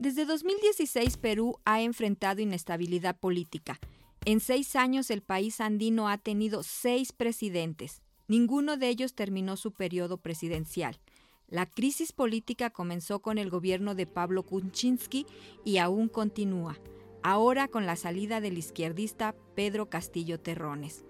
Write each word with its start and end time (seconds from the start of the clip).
Desde 0.00 0.26
2016 0.26 1.16
Perú 1.16 1.58
ha 1.64 1.82
enfrentado 1.82 2.40
inestabilidad 2.40 3.18
política. 3.18 3.80
En 4.24 4.38
seis 4.38 4.76
años 4.76 5.10
el 5.10 5.22
país 5.22 5.60
andino 5.60 6.08
ha 6.08 6.18
tenido 6.18 6.62
seis 6.62 7.10
presidentes. 7.10 8.00
Ninguno 8.28 8.76
de 8.76 8.90
ellos 8.90 9.16
terminó 9.16 9.56
su 9.56 9.72
periodo 9.72 10.18
presidencial. 10.18 11.00
La 11.48 11.66
crisis 11.66 12.12
política 12.12 12.70
comenzó 12.70 13.18
con 13.22 13.38
el 13.38 13.50
gobierno 13.50 13.96
de 13.96 14.06
Pablo 14.06 14.44
Kuczynski 14.44 15.26
y 15.64 15.78
aún 15.78 16.08
continúa, 16.08 16.78
ahora 17.24 17.66
con 17.66 17.84
la 17.84 17.96
salida 17.96 18.40
del 18.40 18.56
izquierdista 18.56 19.34
Pedro 19.56 19.90
Castillo 19.90 20.38
Terrones. 20.38 21.04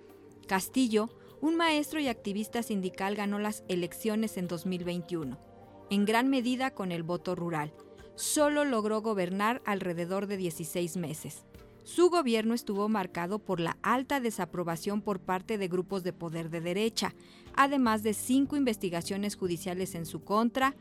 Castillo, 0.46 1.10
un 1.42 1.56
maestro 1.56 2.00
y 2.00 2.08
activista 2.08 2.62
sindical, 2.62 3.16
ganó 3.16 3.38
las 3.38 3.64
elecciones 3.68 4.38
en 4.38 4.48
2021, 4.48 5.38
en 5.90 6.04
gran 6.06 6.30
medida 6.30 6.70
con 6.70 6.90
el 6.90 7.02
voto 7.02 7.34
rural. 7.34 7.74
Solo 8.18 8.64
logró 8.64 9.00
gobernar 9.00 9.62
alrededor 9.64 10.26
de 10.26 10.36
16 10.36 10.96
meses. 10.96 11.44
Su 11.84 12.10
gobierno 12.10 12.52
estuvo 12.52 12.88
marcado 12.88 13.38
por 13.38 13.60
la 13.60 13.78
alta 13.80 14.18
desaprobación 14.18 15.02
por 15.02 15.20
parte 15.20 15.56
de 15.56 15.68
grupos 15.68 16.02
de 16.02 16.12
poder 16.12 16.50
de 16.50 16.60
derecha, 16.60 17.14
además 17.54 18.02
de 18.02 18.14
cinco 18.14 18.56
investigaciones 18.56 19.36
judiciales 19.36 19.94
en 19.94 20.04
su 20.04 20.24
contra, 20.24 20.74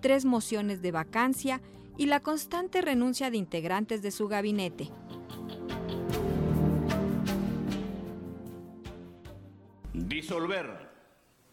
tres 0.00 0.24
mociones 0.24 0.82
de 0.82 0.92
vacancia 0.92 1.60
y 1.98 2.06
la 2.06 2.20
constante 2.20 2.80
renuncia 2.80 3.28
de 3.28 3.38
integrantes 3.38 4.00
de 4.00 4.12
su 4.12 4.28
gabinete. 4.28 4.88
Disolver 9.92 10.92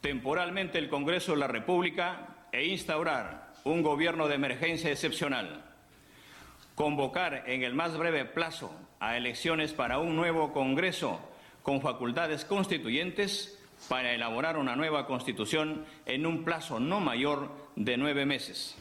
temporalmente 0.02 0.78
el 0.78 0.88
Congreso 0.88 1.32
de 1.32 1.40
la 1.40 1.48
República 1.48 2.48
e 2.52 2.68
instaurar 2.68 3.51
un 3.64 3.84
gobierno 3.84 4.28
de 4.28 4.36
emergencia 4.36 4.92
excepcional 4.92 5.72
convocar 6.76 7.44
en 7.48 7.64
el 7.64 7.74
más 7.74 7.98
breve 7.98 8.26
plazo 8.26 8.72
a 9.00 9.18
elecciones 9.18 9.74
para 9.74 10.00
un 10.00 10.16
nuevo 10.16 10.52
Congreso 10.52 11.20
con 11.64 11.82
facultades 11.82 12.46
constituyentes 12.46 13.60
para 13.88 14.14
elaborar 14.14 14.58
una 14.58 14.76
nueva 14.76 15.06
constitución 15.06 15.86
en 16.06 16.26
un 16.26 16.44
plazo 16.44 16.80
no 16.80 17.00
mayor 17.00 17.52
de 17.76 17.98
nueve 17.98 18.26
meses. 18.26 18.76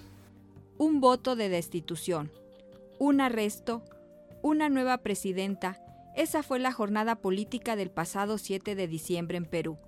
Un 0.79 1.01
voto 1.01 1.37
de 1.37 1.49
destitución, 1.49 2.31
un 2.99 3.21
arresto, 3.21 3.83
una 4.43 4.69
nueva 4.69 4.99
presidenta, 4.99 5.79
esa 6.17 6.43
fue 6.43 6.59
la 6.59 6.73
jornada 6.73 7.17
política 7.17 7.77
del 7.77 7.91
pasado 7.91 8.39
7 8.39 8.75
de 8.75 8.89
diciembre 8.89 9.37
en 9.37 9.45
Perú. 9.45 9.79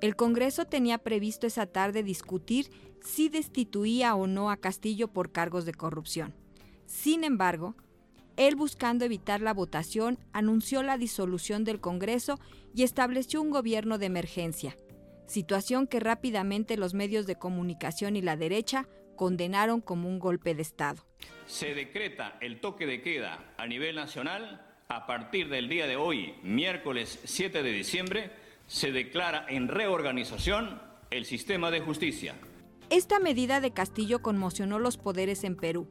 El 0.00 0.14
Congreso 0.14 0.66
tenía 0.66 0.98
previsto 0.98 1.46
esa 1.46 1.66
tarde 1.66 2.02
discutir 2.02 2.70
si 3.00 3.28
destituía 3.28 4.14
o 4.14 4.26
no 4.26 4.50
a 4.50 4.58
Castillo 4.58 5.08
por 5.08 5.32
cargos 5.32 5.64
de 5.64 5.72
corrupción. 5.72 6.34
Sin 6.84 7.24
embargo, 7.24 7.76
él 8.36 8.56
buscando 8.56 9.06
evitar 9.06 9.40
la 9.40 9.54
votación 9.54 10.18
anunció 10.32 10.82
la 10.82 10.98
disolución 10.98 11.64
del 11.64 11.80
Congreso 11.80 12.38
y 12.74 12.82
estableció 12.82 13.40
un 13.40 13.50
gobierno 13.50 13.96
de 13.96 14.06
emergencia, 14.06 14.76
situación 15.26 15.86
que 15.86 16.00
rápidamente 16.00 16.76
los 16.76 16.92
medios 16.92 17.26
de 17.26 17.36
comunicación 17.36 18.16
y 18.16 18.22
la 18.22 18.36
derecha 18.36 18.86
condenaron 19.16 19.80
como 19.80 20.08
un 20.08 20.18
golpe 20.18 20.54
de 20.54 20.60
Estado. 20.60 21.06
Se 21.46 21.74
decreta 21.74 22.36
el 22.42 22.60
toque 22.60 22.86
de 22.86 23.00
queda 23.00 23.54
a 23.56 23.66
nivel 23.66 23.96
nacional 23.96 24.62
a 24.88 25.06
partir 25.06 25.48
del 25.48 25.70
día 25.70 25.86
de 25.86 25.96
hoy, 25.96 26.34
miércoles 26.42 27.18
7 27.24 27.62
de 27.62 27.72
diciembre, 27.72 28.30
se 28.66 28.92
declara 28.92 29.46
en 29.48 29.68
reorganización 29.68 30.80
el 31.10 31.24
sistema 31.24 31.70
de 31.70 31.80
justicia. 31.80 32.34
Esta 32.90 33.18
medida 33.18 33.60
de 33.60 33.72
Castillo 33.72 34.22
conmocionó 34.22 34.78
los 34.78 34.96
poderes 34.96 35.44
en 35.44 35.56
Perú 35.56 35.88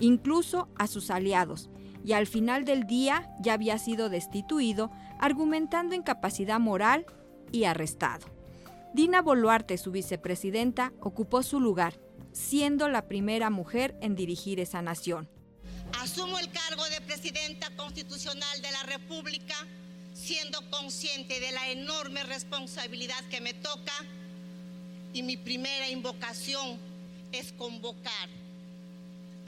incluso 0.00 0.68
a 0.76 0.86
sus 0.86 1.10
aliados, 1.10 1.68
y 2.04 2.12
al 2.12 2.26
final 2.26 2.64
del 2.64 2.86
día 2.86 3.28
ya 3.40 3.54
había 3.54 3.78
sido 3.78 4.08
destituido, 4.08 4.90
argumentando 5.18 5.94
incapacidad 5.94 6.60
moral 6.60 7.06
y 7.52 7.64
arrestado. 7.64 8.26
Dina 8.94 9.22
Boluarte, 9.22 9.78
su 9.78 9.90
vicepresidenta, 9.90 10.92
ocupó 11.00 11.42
su 11.42 11.60
lugar, 11.60 11.98
siendo 12.32 12.88
la 12.88 13.08
primera 13.08 13.50
mujer 13.50 13.96
en 14.00 14.14
dirigir 14.14 14.60
esa 14.60 14.82
nación. 14.82 15.28
Asumo 16.00 16.38
el 16.38 16.50
cargo 16.50 16.84
de 16.88 17.00
presidenta 17.00 17.74
constitucional 17.76 18.62
de 18.62 18.70
la 18.70 18.82
República, 18.84 19.54
siendo 20.16 20.58
consciente 20.70 21.40
de 21.40 21.52
la 21.52 21.70
enorme 21.70 22.22
responsabilidad 22.24 23.22
que 23.30 23.40
me 23.40 23.52
toca 23.52 23.92
y 25.12 25.22
mi 25.22 25.36
primera 25.36 25.88
invocación 25.90 26.78
es 27.32 27.52
convocar 27.52 28.28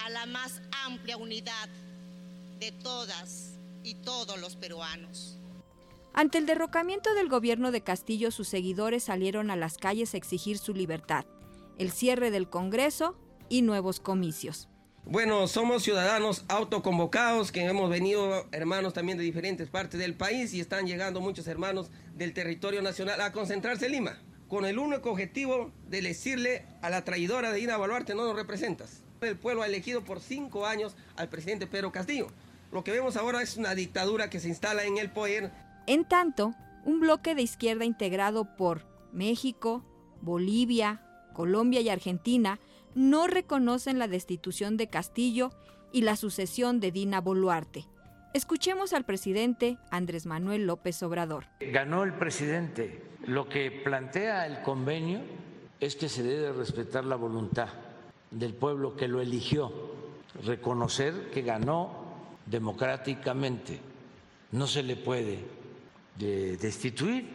a 0.05 0.11
la 0.11 0.27
más 0.27 0.61
amplia 0.85 1.17
unidad 1.17 1.69
de 2.61 2.71
todas 2.71 3.55
y 3.83 3.95
todos 3.95 4.39
los 4.39 4.57
peruanos. 4.57 5.37
Ante 6.13 6.39
el 6.39 6.47
derrocamiento 6.47 7.15
del 7.15 7.29
gobierno 7.29 7.71
de 7.71 7.81
Castillo, 7.81 8.31
sus 8.31 8.49
seguidores 8.49 9.05
salieron 9.05 9.51
a 9.51 9.57
las 9.57 9.79
calles 9.79 10.15
a 10.15 10.17
exigir 10.17 10.59
su 10.59 10.75
libertad, 10.75 11.25
el 11.79 11.93
cierre 11.93 12.31
del 12.31 12.49
Congreso 12.51 13.17
y 13.49 13.63
nuevos 13.63 14.01
comicios. 14.01 14.69
Bueno, 15.11 15.49
somos 15.49 15.85
ciudadanos 15.85 16.45
autoconvocados 16.49 17.51
que 17.51 17.65
hemos 17.65 17.89
venido 17.89 18.45
hermanos 18.53 18.93
también 18.93 19.17
de 19.17 19.25
diferentes 19.25 19.71
partes 19.71 19.99
del 19.99 20.13
país 20.13 20.53
y 20.53 20.61
están 20.61 20.87
llegando 20.87 21.23
muchos 21.23 21.47
hermanos 21.47 21.91
del 22.15 22.35
territorio 22.35 22.83
nacional 22.83 23.19
a 23.23 23.33
concentrarse 23.33 23.87
en 23.87 23.93
Lima, 23.93 24.19
con 24.49 24.67
el 24.67 24.79
único 24.79 25.11
objetivo 25.11 25.73
de 25.89 26.03
decirle 26.03 26.67
a 26.83 26.91
la 26.91 27.05
traidora 27.05 27.53
de 27.53 27.61
Ina 27.61 27.79
Baluarte 27.79 28.15
no 28.15 28.27
nos 28.27 28.37
representas. 28.37 29.03
El 29.23 29.39
pueblo 29.39 29.63
ha 29.63 29.67
elegido 29.67 30.05
por 30.05 30.21
cinco 30.21 30.67
años 30.67 30.95
al 31.17 31.31
presidente 31.31 31.67
Pedro 31.67 31.91
Castillo. 31.91 32.27
Lo 32.71 32.85
que 32.85 32.93
vemos 32.93 33.17
ahora 33.17 33.41
es 33.41 33.57
una 33.57 33.75
dictadura 33.75 34.29
que 34.29 34.41
se 34.41 34.49
instala 34.49 34.85
en 34.85 34.99
el 34.99 35.11
poder. 35.11 35.51
En 35.87 36.05
tanto, 36.05 36.53
un 36.85 37.01
bloque 37.01 37.35
de 37.35 37.41
izquierda 37.41 37.87
integrado 37.87 38.57
por 38.59 38.85
México, 39.15 39.83
Bolivia, 40.21 41.01
Colombia 41.33 41.81
y 41.81 41.89
Argentina 41.89 42.61
no 42.99 43.29
reconocen 43.29 44.01
la 44.01 44.09
destitución 44.09 44.77
de 44.77 44.89
Castillo 44.89 45.53
y 45.93 46.03
la 46.03 46.17
sucesión 46.17 46.81
de 46.81 46.91
Dina 46.91 47.21
Boluarte. 47.21 47.87
Escuchemos 48.35 48.93
al 48.93 49.05
presidente 49.05 49.79
Andrés 49.93 50.27
Manuel 50.27 50.67
López 50.67 51.01
Obrador. 51.05 51.47
Ganó 51.61 52.03
el 52.03 52.13
presidente. 52.15 53.01
Lo 53.25 53.49
que 53.49 53.71
plantea 53.71 54.47
el 54.47 54.63
convenio 54.63 55.21
es 55.79 55.95
que 55.95 56.09
se 56.09 56.25
debe 56.25 56.53
respetar 56.53 57.05
la 57.05 57.15
voluntad 57.15 57.69
del 58.33 58.53
pueblo 58.53 58.97
que 58.97 59.07
lo 59.07 59.21
eligió, 59.21 59.73
reconocer 60.45 61.31
que 61.31 61.43
ganó 61.43 61.91
democráticamente. 62.47 63.79
No 64.51 64.67
se 64.67 64.83
le 64.83 64.97
puede 64.97 65.45
destituir. 66.19 67.29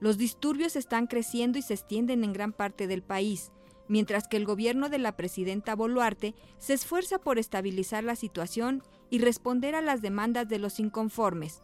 Los 0.00 0.16
disturbios 0.16 0.76
están 0.76 1.06
creciendo 1.06 1.58
y 1.58 1.62
se 1.62 1.74
extienden 1.74 2.24
en 2.24 2.32
gran 2.32 2.52
parte 2.52 2.86
del 2.86 3.02
país, 3.02 3.52
mientras 3.88 4.28
que 4.28 4.36
el 4.36 4.44
gobierno 4.44 4.88
de 4.88 4.98
la 4.98 5.16
presidenta 5.16 5.74
Boluarte 5.74 6.34
se 6.58 6.74
esfuerza 6.74 7.18
por 7.18 7.38
estabilizar 7.38 8.04
la 8.04 8.16
situación 8.16 8.82
y 9.10 9.18
responder 9.18 9.74
a 9.74 9.82
las 9.82 10.02
demandas 10.02 10.48
de 10.48 10.58
los 10.58 10.80
inconformes. 10.80 11.62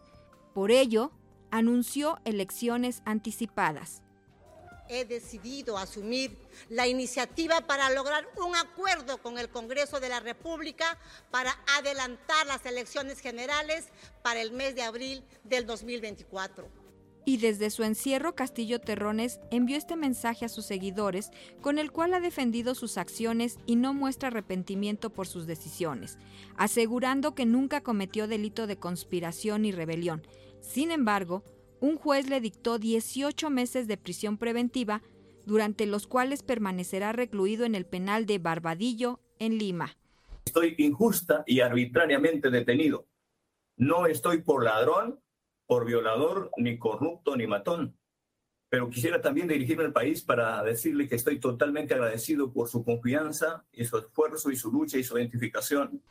Por 0.53 0.71
ello, 0.71 1.11
anunció 1.51 2.19
elecciones 2.25 3.01
anticipadas 3.05 4.03
he 4.89 5.05
decidido 5.05 5.77
asumir 5.77 6.35
la 6.67 6.87
iniciativa 6.87 7.61
para 7.61 7.89
lograr 7.91 8.27
un 8.43 8.55
acuerdo 8.55 9.19
con 9.19 9.37
el 9.37 9.49
Congreso 9.49 9.99
de 9.99 10.09
la 10.09 10.19
República 10.19 10.97
para 11.29 11.55
adelantar 11.77 12.47
las 12.47 12.65
elecciones 12.65 13.19
generales 13.19 13.87
para 14.23 14.41
el 14.41 14.51
mes 14.51 14.75
de 14.75 14.81
abril 14.81 15.23
del 15.43 15.67
2024. 15.67 16.78
Y 17.29 17.37
desde 17.37 17.69
su 17.69 17.83
encierro, 17.83 18.33
Castillo 18.33 18.81
Terrones 18.81 19.39
envió 19.51 19.77
este 19.77 19.95
mensaje 19.95 20.45
a 20.45 20.49
sus 20.49 20.65
seguidores, 20.65 21.29
con 21.61 21.77
el 21.77 21.91
cual 21.91 22.15
ha 22.15 22.19
defendido 22.19 22.73
sus 22.73 22.97
acciones 22.97 23.59
y 23.67 23.75
no 23.75 23.93
muestra 23.93 24.29
arrepentimiento 24.29 25.11
por 25.11 25.27
sus 25.27 25.45
decisiones, 25.45 26.17
asegurando 26.57 27.35
que 27.35 27.45
nunca 27.45 27.81
cometió 27.81 28.27
delito 28.27 28.65
de 28.65 28.79
conspiración 28.79 29.65
y 29.65 29.71
rebelión. 29.71 30.23
Sin 30.59 30.89
embargo, 30.89 31.43
un 31.79 31.97
juez 31.97 32.27
le 32.27 32.41
dictó 32.41 32.79
18 32.79 33.51
meses 33.51 33.87
de 33.87 33.97
prisión 33.97 34.39
preventiva, 34.39 35.03
durante 35.45 35.85
los 35.85 36.07
cuales 36.07 36.41
permanecerá 36.41 37.11
recluido 37.11 37.63
en 37.63 37.75
el 37.75 37.85
penal 37.85 38.25
de 38.25 38.39
Barbadillo, 38.39 39.19
en 39.37 39.59
Lima. 39.59 39.95
Estoy 40.45 40.73
injusta 40.79 41.43
y 41.45 41.59
arbitrariamente 41.59 42.49
detenido. 42.49 43.05
No 43.77 44.07
estoy 44.07 44.41
por 44.41 44.63
ladrón, 44.63 45.19
por 45.69 45.85
violador, 45.85 46.49
ni 46.57 46.79
corrupto, 46.79 47.37
ni 47.37 47.45
matón. 47.45 47.95
Pero 48.69 48.89
quisiera 48.89 49.21
también 49.21 49.47
dirigirme 49.47 49.83
al 49.83 49.93
país 49.93 50.23
para 50.23 50.63
decirle 50.63 51.07
que 51.07 51.15
estoy 51.15 51.39
totalmente 51.39 51.93
agradecido 51.93 52.51
por 52.51 52.67
su 52.69 52.83
confianza 52.83 53.67
y 53.71 53.85
su 53.85 53.99
esfuerzo 53.99 54.49
y 54.49 54.55
su 54.55 54.71
lucha 54.71 54.97
y 54.97 55.03
su 55.03 55.15
identificación. 55.15 56.01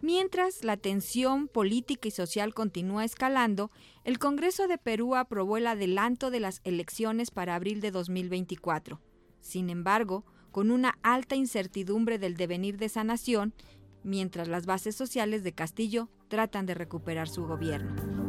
Mientras 0.00 0.64
la 0.64 0.76
tensión 0.76 1.46
política 1.46 2.08
y 2.08 2.10
social 2.10 2.54
continúa 2.54 3.04
escalando, 3.04 3.70
el 4.02 4.18
Congreso 4.18 4.66
de 4.66 4.78
Perú 4.78 5.14
aprobó 5.14 5.58
el 5.58 5.68
adelanto 5.68 6.32
de 6.32 6.40
las 6.40 6.60
elecciones 6.64 7.30
para 7.30 7.54
abril 7.54 7.80
de 7.80 7.92
2024. 7.92 9.00
Sin 9.40 9.70
embargo, 9.70 10.24
con 10.50 10.72
una 10.72 10.98
alta 11.04 11.36
incertidumbre 11.36 12.18
del 12.18 12.36
devenir 12.36 12.78
de 12.78 12.86
esa 12.86 13.04
nación, 13.04 13.54
mientras 14.02 14.48
las 14.48 14.66
bases 14.66 14.96
sociales 14.96 15.44
de 15.44 15.52
Castillo 15.52 16.08
tratan 16.26 16.66
de 16.66 16.74
recuperar 16.74 17.28
su 17.28 17.46
gobierno. 17.46 18.27